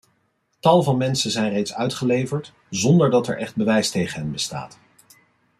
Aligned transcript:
Tal 0.59 0.83
van 0.83 0.97
mensen 0.97 1.31
zijn 1.31 1.49
reeds 1.51 1.73
uitgeleverd 1.73 2.53
zonder 2.69 3.09
dat 3.09 3.27
er 3.27 3.37
echt 3.37 3.55
bewijs 3.55 3.89
tegen 3.91 4.19
hen 4.19 4.31
bestaat. 4.31 4.79